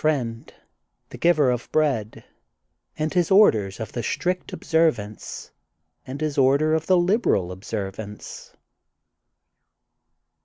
[0.01, 0.55] FRIEND,
[1.11, 2.25] THE OIYBE OF BREAD,
[2.97, 5.51] AND HIS ORDER OF THE STRICT OBSERV ANCE
[6.07, 8.55] AND HIS ORDER OF THE lilBERAIi OBSERVANCE.